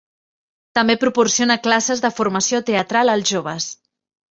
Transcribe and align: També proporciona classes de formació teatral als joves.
També 0.79 0.95
proporciona 1.03 1.59
classes 1.67 2.03
de 2.07 2.13
formació 2.21 2.65
teatral 2.73 3.15
als 3.17 3.35
joves. 3.37 3.71